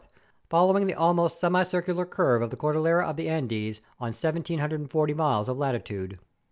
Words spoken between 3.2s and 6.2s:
Andes on 1740 miles of latitude.